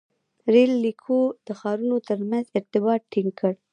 •رېل 0.53 0.71
لیکو 0.85 1.19
د 1.47 1.47
ښارونو 1.59 1.97
تر 2.07 2.19
منځ 2.29 2.45
ارتباط 2.57 3.01
ټینګ 3.11 3.31
کړ. 3.39 3.53